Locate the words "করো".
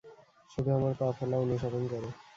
1.91-2.09